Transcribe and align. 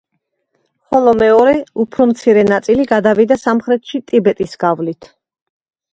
ხოლო 0.85 1.13
მეორე, 1.19 1.53
უფრო 1.83 2.07
მცირე 2.13 2.45
ნაწილი 2.53 2.87
გადავიდა 2.95 3.39
სამხრეთში, 3.45 4.03
ტიბეტის 4.13 4.57
გავლით. 4.65 5.15